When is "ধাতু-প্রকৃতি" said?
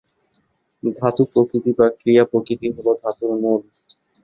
0.83-1.71